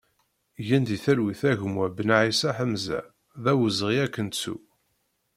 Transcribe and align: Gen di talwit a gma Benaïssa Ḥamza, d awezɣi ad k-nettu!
Gen 0.67 0.83
di 0.87 0.97
talwit 1.03 1.41
a 1.51 1.53
gma 1.59 1.85
Benaïssa 1.97 2.49
Ḥamza, 2.57 2.99
d 3.43 3.45
awezɣi 3.51 3.95
ad 4.05 4.11
k-nettu! 4.13 4.55